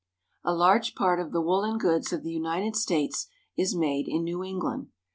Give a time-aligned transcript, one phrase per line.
[0.43, 4.43] A large part of the woolen goods of the United States is made in New
[4.43, 4.87] England.